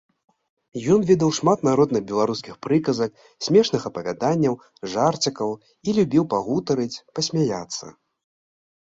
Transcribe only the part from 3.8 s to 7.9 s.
апавяданняў, жарцікаў і любіў пагутарыць, пасмяяцца.